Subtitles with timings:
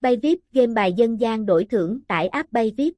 [0.00, 2.94] Bay VIP game bài dân gian đổi thưởng, tải app Bay VIP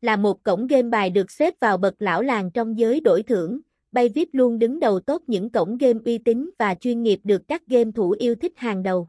[0.00, 3.60] là một cổng game bài được xếp vào bậc lão làng trong giới đổi thưởng.
[3.92, 7.42] Bay VIP luôn đứng đầu tốt những cổng game uy tín và chuyên nghiệp được
[7.48, 9.08] các game thủ yêu thích hàng đầu.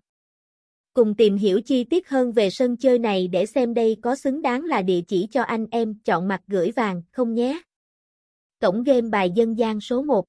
[0.94, 4.42] Cùng tìm hiểu chi tiết hơn về sân chơi này để xem đây có xứng
[4.42, 7.62] đáng là địa chỉ cho anh em, chọn mặt gửi vàng, không nhé.
[8.62, 10.26] Cổng game bài dân gian số 1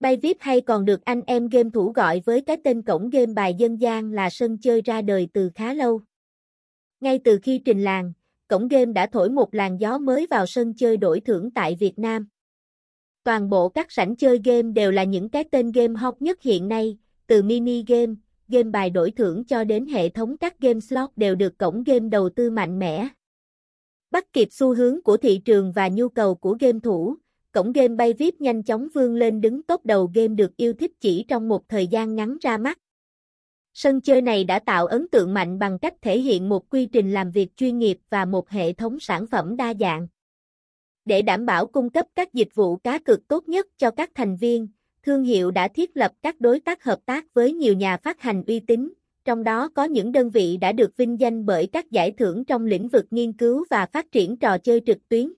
[0.00, 3.32] Bay VIP hay còn được anh em game thủ gọi với cái tên cổng game
[3.32, 6.00] bài dân gian là sân chơi ra đời từ khá lâu.
[7.00, 8.12] Ngay từ khi trình làng,
[8.48, 11.98] cổng game đã thổi một làn gió mới vào sân chơi đổi thưởng tại Việt
[11.98, 12.28] Nam.
[13.24, 16.68] Toàn bộ các sảnh chơi game đều là những cái tên game hot nhất hiện
[16.68, 18.14] nay, từ mini game,
[18.48, 22.08] game bài đổi thưởng cho đến hệ thống các game slot đều được cổng game
[22.08, 23.08] đầu tư mạnh mẽ.
[24.10, 27.16] Bắt kịp xu hướng của thị trường và nhu cầu của game thủ,
[27.52, 30.92] cổng game bay VIP nhanh chóng vươn lên đứng top đầu game được yêu thích
[31.00, 32.78] chỉ trong một thời gian ngắn ra mắt.
[33.74, 37.12] Sân chơi này đã tạo ấn tượng mạnh bằng cách thể hiện một quy trình
[37.12, 40.08] làm việc chuyên nghiệp và một hệ thống sản phẩm đa dạng.
[41.04, 44.36] Để đảm bảo cung cấp các dịch vụ cá cược tốt nhất cho các thành
[44.36, 44.68] viên,
[45.02, 48.44] thương hiệu đã thiết lập các đối tác hợp tác với nhiều nhà phát hành
[48.46, 48.92] uy tín,
[49.24, 52.66] trong đó có những đơn vị đã được vinh danh bởi các giải thưởng trong
[52.66, 55.32] lĩnh vực nghiên cứu và phát triển trò chơi trực tuyến.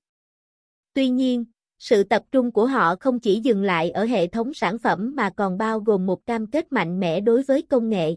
[0.95, 1.45] Tuy nhiên,
[1.81, 5.31] sự tập trung của họ không chỉ dừng lại ở hệ thống sản phẩm mà
[5.31, 8.17] còn bao gồm một cam kết mạnh mẽ đối với công nghệ.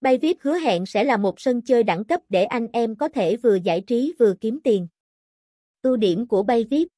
[0.00, 3.08] Bay VIP hứa hẹn sẽ là một sân chơi đẳng cấp để anh em có
[3.08, 4.88] thể vừa giải trí vừa kiếm tiền.
[5.82, 6.88] Ưu điểm của Bay VIP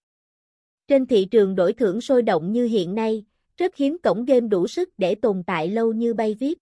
[0.89, 3.25] Trên thị trường đổi thưởng sôi động như hiện nay,
[3.57, 6.59] rất hiếm cổng game đủ sức để tồn tại lâu như Bay VIP.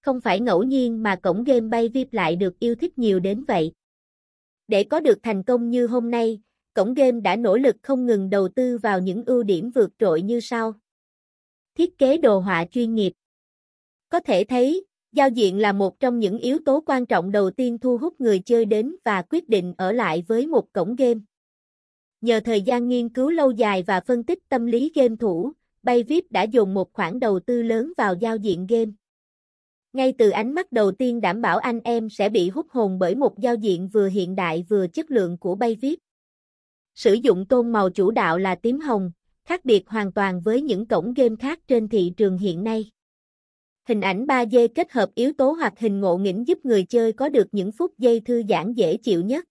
[0.00, 3.44] Không phải ngẫu nhiên mà cổng game Bay VIP lại được yêu thích nhiều đến
[3.48, 3.72] vậy.
[4.68, 6.40] Để có được thành công như hôm nay,
[6.74, 10.22] cổng game đã nỗ lực không ngừng đầu tư vào những ưu điểm vượt trội
[10.22, 10.74] như sau.
[11.74, 13.12] Thiết kế đồ họa chuyên nghiệp
[14.08, 17.78] Có thể thấy, giao diện là một trong những yếu tố quan trọng đầu tiên
[17.78, 21.20] thu hút người chơi đến và quyết định ở lại với một cổng game.
[22.20, 25.52] Nhờ thời gian nghiên cứu lâu dài và phân tích tâm lý game thủ,
[25.82, 28.90] Bay VIP đã dùng một khoản đầu tư lớn vào giao diện game.
[29.92, 33.14] Ngay từ ánh mắt đầu tiên đảm bảo anh em sẽ bị hút hồn bởi
[33.14, 35.98] một giao diện vừa hiện đại vừa chất lượng của Bay VIP.
[36.98, 39.10] Sử dụng tôn màu chủ đạo là tím hồng,
[39.44, 42.90] khác biệt hoàn toàn với những cổng game khác trên thị trường hiện nay.
[43.88, 47.28] Hình ảnh 3D kết hợp yếu tố hoạt hình ngộ nghĩnh giúp người chơi có
[47.28, 49.44] được những phút giây thư giãn dễ chịu nhất.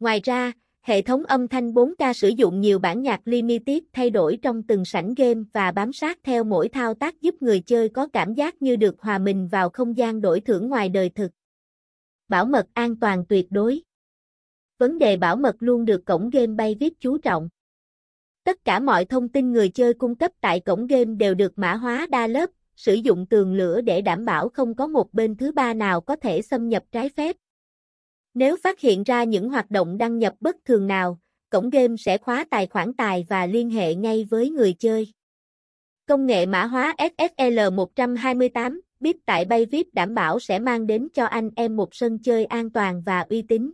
[0.00, 0.52] Ngoài ra,
[0.82, 4.84] hệ thống âm thanh 4K sử dụng nhiều bản nhạc limited thay đổi trong từng
[4.84, 8.62] sảnh game và bám sát theo mỗi thao tác giúp người chơi có cảm giác
[8.62, 11.30] như được hòa mình vào không gian đổi thưởng ngoài đời thực.
[12.28, 13.82] Bảo mật an toàn tuyệt đối
[14.78, 17.48] Vấn đề bảo mật luôn được cổng game bay viết chú trọng.
[18.44, 21.74] Tất cả mọi thông tin người chơi cung cấp tại cổng game đều được mã
[21.74, 25.52] hóa đa lớp, sử dụng tường lửa để đảm bảo không có một bên thứ
[25.52, 27.36] ba nào có thể xâm nhập trái phép.
[28.34, 31.18] Nếu phát hiện ra những hoạt động đăng nhập bất thường nào,
[31.50, 35.12] cổng game sẽ khóa tài khoản tài và liên hệ ngay với người chơi.
[36.06, 41.08] Công nghệ mã hóa SSL 128 biết tại Bay VIP đảm bảo sẽ mang đến
[41.14, 43.70] cho anh em một sân chơi an toàn và uy tín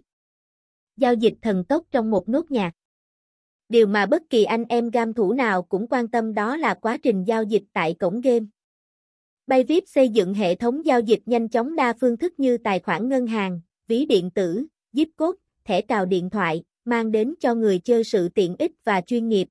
[0.97, 2.73] giao dịch thần tốc trong một nốt nhạc.
[3.69, 6.97] Điều mà bất kỳ anh em gam thủ nào cũng quan tâm đó là quá
[7.03, 8.47] trình giao dịch tại cổng game.
[9.47, 12.81] Bay VIP xây dựng hệ thống giao dịch nhanh chóng đa phương thức như tài
[12.81, 17.55] khoản ngân hàng, ví điện tử, zip code, thẻ cào điện thoại, mang đến cho
[17.55, 19.49] người chơi sự tiện ích và chuyên nghiệp.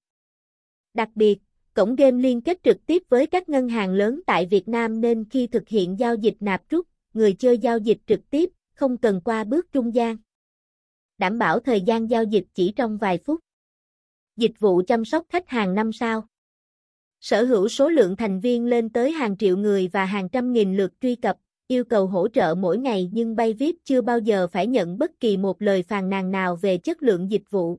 [0.94, 1.40] Đặc biệt,
[1.74, 5.26] cổng game liên kết trực tiếp với các ngân hàng lớn tại Việt Nam nên
[5.30, 9.22] khi thực hiện giao dịch nạp rút, người chơi giao dịch trực tiếp, không cần
[9.22, 10.18] qua bước trung gian
[11.22, 13.40] đảm bảo thời gian giao dịch chỉ trong vài phút.
[14.38, 16.28] Dịch vụ chăm sóc khách hàng năm sao.
[17.20, 20.78] Sở hữu số lượng thành viên lên tới hàng triệu người và hàng trăm nghìn
[20.78, 21.38] lượt truy cập,
[21.68, 25.20] yêu cầu hỗ trợ mỗi ngày nhưng Bay VIP chưa bao giờ phải nhận bất
[25.20, 27.78] kỳ một lời phàn nàn nào về chất lượng dịch vụ.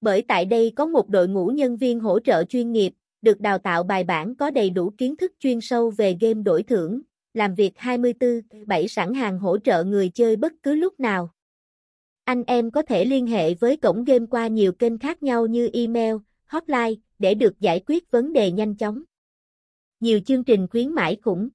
[0.00, 2.92] Bởi tại đây có một đội ngũ nhân viên hỗ trợ chuyên nghiệp,
[3.22, 6.62] được đào tạo bài bản có đầy đủ kiến thức chuyên sâu về game đổi
[6.62, 7.00] thưởng,
[7.34, 11.30] làm việc 24/7 sẵn hàng hỗ trợ người chơi bất cứ lúc nào.
[12.28, 15.70] Anh em có thể liên hệ với cổng game qua nhiều kênh khác nhau như
[15.72, 19.02] email, hotline để được giải quyết vấn đề nhanh chóng.
[20.00, 21.48] Nhiều chương trình khuyến mãi khủng.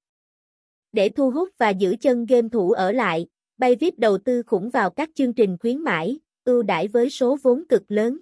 [0.92, 3.28] Để thu hút và giữ chân game thủ ở lại,
[3.58, 7.38] Bay VIP đầu tư khủng vào các chương trình khuyến mãi, ưu đãi với số
[7.44, 8.20] vốn cực lớn.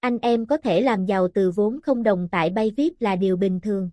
[0.00, 3.36] Anh em có thể làm giàu từ vốn không đồng tại Bay VIP là điều
[3.36, 3.90] bình thường.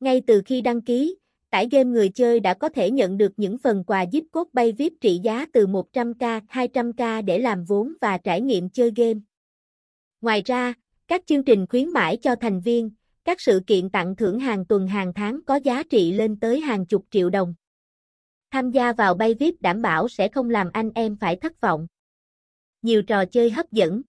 [0.00, 1.16] Ngay từ khi đăng ký,
[1.50, 4.72] tải game người chơi đã có thể nhận được những phần quà zip code bay
[4.72, 9.20] VIP trị giá từ 100k, 200k để làm vốn và trải nghiệm chơi game.
[10.20, 10.74] Ngoài ra,
[11.08, 12.90] các chương trình khuyến mãi cho thành viên,
[13.24, 16.86] các sự kiện tặng thưởng hàng tuần hàng tháng có giá trị lên tới hàng
[16.86, 17.54] chục triệu đồng.
[18.50, 21.86] Tham gia vào bay VIP đảm bảo sẽ không làm anh em phải thất vọng.
[22.82, 24.02] Nhiều trò chơi hấp dẫn.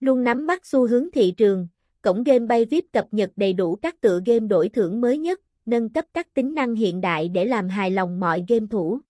[0.00, 1.68] Luôn nắm bắt xu hướng thị trường,
[2.02, 5.40] cổng game bay VIP cập nhật đầy đủ các tựa game đổi thưởng mới nhất,
[5.66, 9.00] nâng cấp các tính năng hiện đại để làm hài lòng mọi game thủ.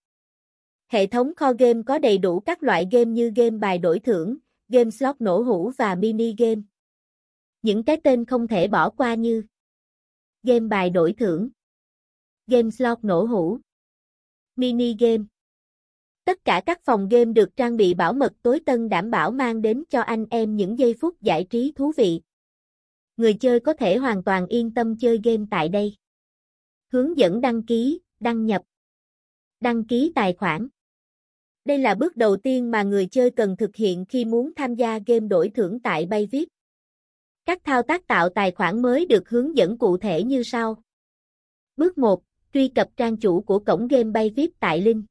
[0.89, 4.37] Hệ thống kho game có đầy đủ các loại game như game bài đổi thưởng,
[4.69, 6.61] game slot nổ hũ và mini game.
[7.63, 9.43] Những cái tên không thể bỏ qua như
[10.43, 11.51] Game bài đổi thưởng
[12.47, 13.59] Game slot nổ hũ
[14.57, 15.25] Mini game
[16.25, 19.63] Tất cả các phòng game được trang bị bảo mật tối tân đảm bảo mang
[19.63, 22.21] đến cho anh em những giây phút giải trí thú vị.
[23.17, 25.97] Người chơi có thể hoàn toàn yên tâm chơi game tại đây.
[26.93, 28.63] Hướng dẫn đăng ký, đăng nhập.
[29.61, 30.69] Đăng ký tài khoản.
[31.65, 34.99] Đây là bước đầu tiên mà người chơi cần thực hiện khi muốn tham gia
[35.07, 36.49] game đổi thưởng tại Bayvip.
[37.45, 40.83] Các thao tác tạo tài khoản mới được hướng dẫn cụ thể như sau.
[41.77, 42.23] Bước 1.
[42.53, 45.05] Truy cập trang chủ của cổng game Bayvip tại link.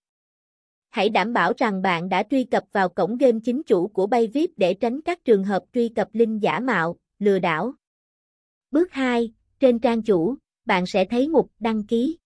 [0.89, 4.49] Hãy đảm bảo rằng bạn đã truy cập vào cổng game chính chủ của Bayvip
[4.57, 7.73] để tránh các trường hợp truy cập link giả mạo, lừa đảo.
[8.71, 9.33] Bước 2.
[9.59, 10.35] Trên trang chủ,
[10.69, 12.17] bạn sẽ thấy mục đăng ký.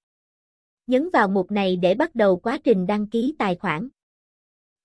[0.87, 3.89] Nhấn vào mục này để bắt đầu quá trình đăng ký tài khoản.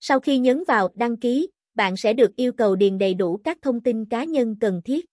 [0.01, 3.59] Sau khi nhấn vào đăng ký, bạn sẽ được yêu cầu điền đầy đủ các
[3.63, 5.07] thông tin cá nhân cần thiết.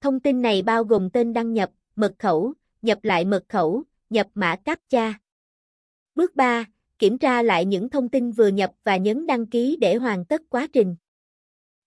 [0.00, 4.26] Thông tin này bao gồm tên đăng nhập, mật khẩu, nhập lại mật khẩu, nhập
[4.34, 5.14] mã CAPTCHA.
[6.14, 6.64] Bước 3.
[6.98, 10.42] Kiểm tra lại những thông tin vừa nhập và nhấn đăng ký để hoàn tất
[10.50, 10.96] quá trình.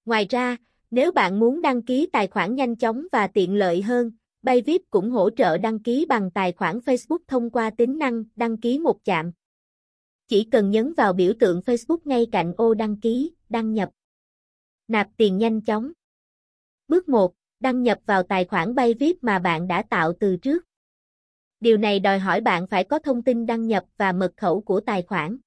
[0.05, 0.57] Ngoài ra,
[0.91, 5.11] nếu bạn muốn đăng ký tài khoản nhanh chóng và tiện lợi hơn, Bayvip cũng
[5.11, 9.05] hỗ trợ đăng ký bằng tài khoản Facebook thông qua tính năng đăng ký một
[9.05, 9.31] chạm.
[10.27, 13.89] Chỉ cần nhấn vào biểu tượng Facebook ngay cạnh ô đăng ký, đăng nhập.
[14.87, 15.91] Nạp tiền nhanh chóng.
[16.87, 17.33] Bước 1.
[17.59, 20.65] Đăng nhập vào tài khoản Bayvip mà bạn đã tạo từ trước.
[21.59, 24.79] Điều này đòi hỏi bạn phải có thông tin đăng nhập và mật khẩu của
[24.79, 25.37] tài khoản.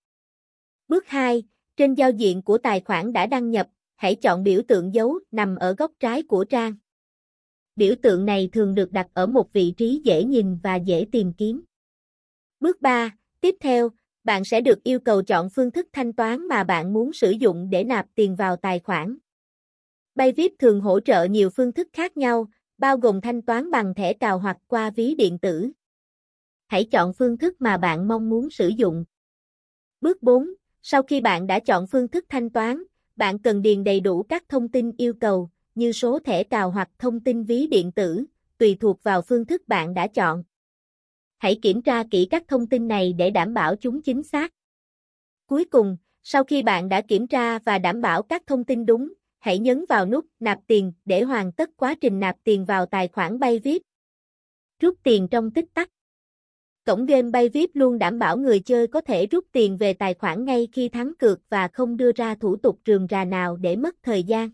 [0.88, 1.42] Bước 2.
[1.76, 5.56] Trên giao diện của tài khoản đã đăng nhập, hãy chọn biểu tượng dấu nằm
[5.56, 6.74] ở góc trái của trang.
[7.76, 11.32] Biểu tượng này thường được đặt ở một vị trí dễ nhìn và dễ tìm
[11.32, 11.64] kiếm.
[12.60, 13.16] Bước 3.
[13.40, 13.90] Tiếp theo,
[14.24, 17.70] bạn sẽ được yêu cầu chọn phương thức thanh toán mà bạn muốn sử dụng
[17.70, 19.16] để nạp tiền vào tài khoản.
[20.14, 22.48] Bayvip thường hỗ trợ nhiều phương thức khác nhau,
[22.78, 25.70] bao gồm thanh toán bằng thẻ cào hoặc qua ví điện tử.
[26.66, 29.04] Hãy chọn phương thức mà bạn mong muốn sử dụng.
[30.00, 30.48] Bước 4.
[30.82, 32.82] Sau khi bạn đã chọn phương thức thanh toán,
[33.16, 36.90] bạn cần điền đầy đủ các thông tin yêu cầu, như số thẻ cào hoặc
[36.98, 38.24] thông tin ví điện tử,
[38.58, 40.42] tùy thuộc vào phương thức bạn đã chọn.
[41.38, 44.52] Hãy kiểm tra kỹ các thông tin này để đảm bảo chúng chính xác.
[45.46, 49.12] Cuối cùng, sau khi bạn đã kiểm tra và đảm bảo các thông tin đúng,
[49.38, 53.08] hãy nhấn vào nút nạp tiền để hoàn tất quá trình nạp tiền vào tài
[53.08, 53.82] khoản Bayvip.
[54.80, 55.90] Rút tiền trong tích tắc.
[56.84, 60.44] Cổng game Bayvip luôn đảm bảo người chơi có thể rút tiền về tài khoản
[60.44, 63.94] ngay khi thắng cược và không đưa ra thủ tục trường rà nào để mất
[64.02, 64.50] thời gian.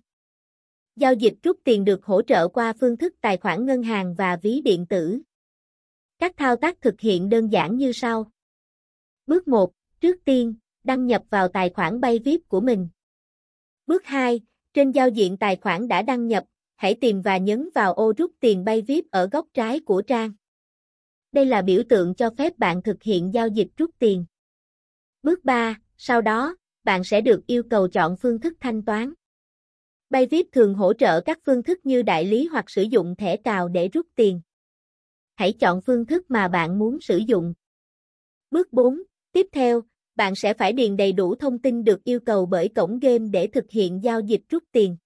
[1.01, 4.37] Giao dịch rút tiền được hỗ trợ qua phương thức tài khoản ngân hàng và
[4.43, 5.21] ví điện tử.
[6.19, 8.31] Các thao tác thực hiện đơn giản như sau.
[9.27, 9.73] Bước 1.
[10.01, 10.55] Trước tiên,
[10.85, 12.89] đăng nhập vào tài khoản bay VIP của mình.
[13.87, 14.41] Bước 2.
[14.75, 16.45] Trên giao diện tài khoản đã đăng nhập,
[16.77, 20.33] hãy tìm và nhấn vào ô rút tiền bay VIP ở góc trái của trang.
[21.33, 24.25] Đây là biểu tượng cho phép bạn thực hiện giao dịch rút tiền.
[25.23, 25.81] Bước 3.
[25.97, 29.13] Sau đó, bạn sẽ được yêu cầu chọn phương thức thanh toán.
[30.11, 33.69] Bayvip thường hỗ trợ các phương thức như đại lý hoặc sử dụng thẻ cào
[33.69, 34.41] để rút tiền.
[35.35, 37.55] Hãy chọn phương thức mà bạn muốn sử dụng.
[38.51, 39.03] Bước 4.
[39.33, 39.83] Tiếp theo,
[40.17, 43.47] bạn sẽ phải điền đầy đủ thông tin được yêu cầu bởi cổng game để
[43.47, 44.97] thực hiện giao dịch rút tiền.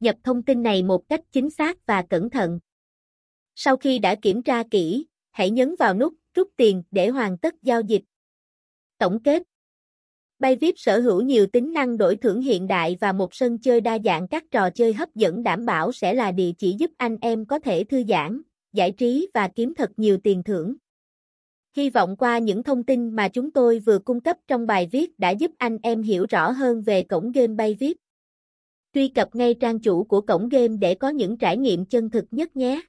[0.00, 2.58] Nhập thông tin này một cách chính xác và cẩn thận.
[3.54, 7.54] Sau khi đã kiểm tra kỹ, hãy nhấn vào nút rút tiền để hoàn tất
[7.62, 8.02] giao dịch.
[8.98, 9.42] Tổng kết
[10.38, 13.98] Bayvip sở hữu nhiều tính năng đổi thưởng hiện đại và một sân chơi đa
[14.04, 17.46] dạng các trò chơi hấp dẫn đảm bảo sẽ là địa chỉ giúp anh em
[17.46, 18.42] có thể thư giãn,
[18.72, 20.74] giải trí và kiếm thật nhiều tiền thưởng.
[21.76, 25.18] Hy vọng qua những thông tin mà chúng tôi vừa cung cấp trong bài viết
[25.18, 27.96] đã giúp anh em hiểu rõ hơn về cổng game Bayvip.
[28.94, 32.24] Truy cập ngay trang chủ của cổng game để có những trải nghiệm chân thực
[32.30, 32.82] nhất nhé.